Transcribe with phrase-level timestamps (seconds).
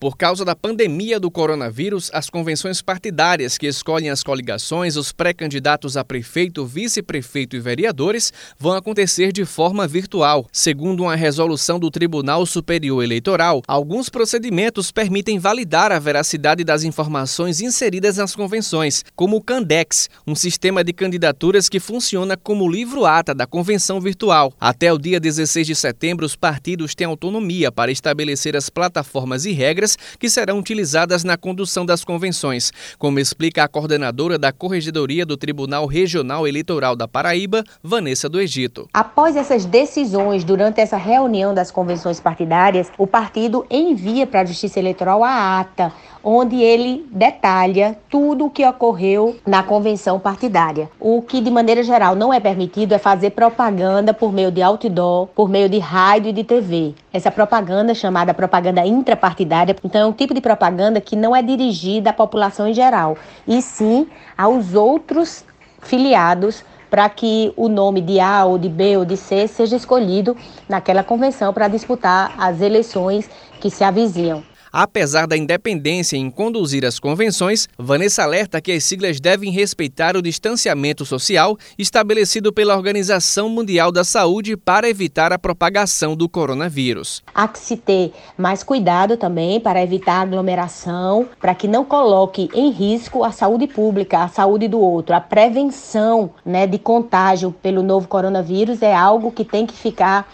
[0.00, 5.94] Por causa da pandemia do coronavírus, as convenções partidárias que escolhem as coligações, os pré-candidatos
[5.94, 10.46] a prefeito, vice-prefeito e vereadores vão acontecer de forma virtual.
[10.50, 17.60] Segundo uma resolução do Tribunal Superior Eleitoral, alguns procedimentos permitem validar a veracidade das informações
[17.60, 23.46] inseridas nas convenções, como o Candex, um sistema de candidaturas que funciona como livro-ata da
[23.46, 24.50] convenção virtual.
[24.58, 29.52] Até o dia 16 de setembro, os partidos têm autonomia para estabelecer as plataformas e
[29.52, 35.36] regras que serão utilizadas na condução das convenções, como explica a coordenadora da Corregedoria do
[35.36, 38.88] Tribunal Regional Eleitoral da Paraíba, Vanessa do Egito.
[38.92, 44.78] Após essas decisões, durante essa reunião das convenções partidárias, o partido envia para a Justiça
[44.78, 50.90] Eleitoral a ata, onde ele detalha tudo o que ocorreu na convenção partidária.
[50.98, 55.28] O que, de maneira geral, não é permitido é fazer propaganda por meio de outdoor,
[55.28, 56.94] por meio de rádio e de TV.
[57.12, 62.10] Essa propaganda, chamada propaganda intrapartidária, então é um tipo de propaganda que não é dirigida
[62.10, 63.16] à população em geral,
[63.46, 65.44] e sim aos outros
[65.82, 70.36] filiados para que o nome de A ou de B ou de C seja escolhido
[70.68, 74.42] naquela convenção para disputar as eleições que se avizinham.
[74.72, 80.22] Apesar da independência em conduzir as convenções, Vanessa alerta que as siglas devem respeitar o
[80.22, 87.22] distanciamento social estabelecido pela Organização Mundial da Saúde para evitar a propagação do coronavírus.
[87.34, 92.70] Há que se ter mais cuidado também para evitar aglomeração, para que não coloque em
[92.70, 95.14] risco a saúde pública, a saúde do outro.
[95.14, 100.30] A prevenção né, de contágio pelo novo coronavírus é algo que tem que ficar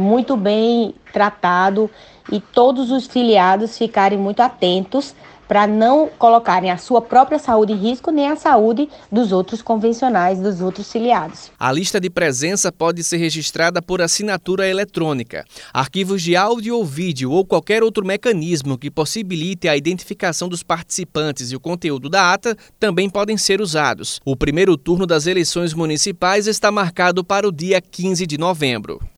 [0.00, 1.90] muito bem tratado
[2.30, 5.14] e todos os filiados ficarem muito atentos
[5.50, 10.38] para não colocarem a sua própria saúde em risco nem a saúde dos outros convencionais,
[10.38, 11.50] dos outros filiados.
[11.58, 15.44] A lista de presença pode ser registrada por assinatura eletrônica.
[15.74, 21.50] Arquivos de áudio ou vídeo ou qualquer outro mecanismo que possibilite a identificação dos participantes
[21.50, 24.20] e o conteúdo da ata também podem ser usados.
[24.24, 29.00] O primeiro turno das eleições municipais está marcado para o dia 15 de novembro.